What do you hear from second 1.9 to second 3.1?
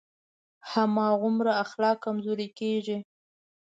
کمزوری کېږي.